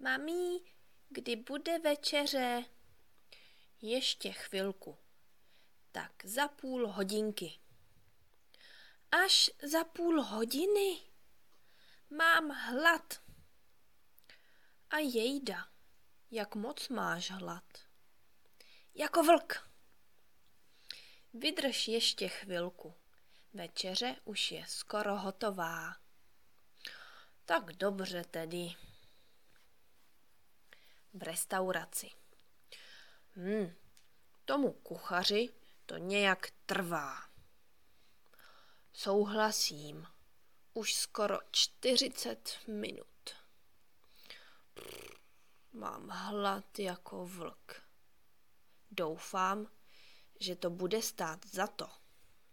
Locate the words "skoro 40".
40.94-42.58